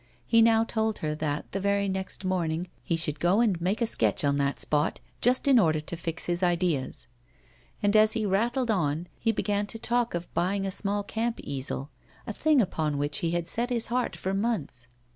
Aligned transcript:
He 0.25 0.41
now 0.41 0.63
told 0.63 0.97
her 0.97 1.13
that, 1.13 1.51
the 1.51 1.59
very 1.59 1.87
next 1.87 2.25
morning, 2.25 2.69
he 2.83 2.95
should 2.95 3.19
go 3.19 3.39
and 3.39 3.61
make 3.61 3.83
a 3.83 3.85
sketch 3.85 4.23
on 4.23 4.37
the 4.39 4.53
spot, 4.57 4.99
just 5.21 5.47
in 5.47 5.59
order 5.59 5.79
to 5.79 5.95
fix 5.95 6.25
his 6.25 6.41
ideas. 6.41 7.05
And, 7.83 7.95
as 7.95 8.13
he 8.13 8.25
rattled 8.25 8.71
on, 8.71 9.05
he 9.19 9.31
began 9.31 9.67
to 9.67 9.77
talk 9.77 10.15
of 10.15 10.33
buying 10.33 10.65
a 10.65 10.71
small 10.71 11.03
camp 11.03 11.39
easel, 11.43 11.91
a 12.25 12.33
thing 12.33 12.61
upon 12.63 12.97
which 12.97 13.19
he 13.19 13.29
had 13.33 13.47
set 13.47 13.69
his 13.69 13.85
heart 13.93 14.15
for 14.15 14.33
months. 14.33 14.87